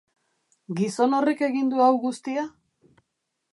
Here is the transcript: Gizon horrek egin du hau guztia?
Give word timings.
Gizon 0.79 1.13
horrek 1.17 1.45
egin 1.49 1.71
du 1.75 1.85
hau 1.87 1.91
guztia? 2.09 2.49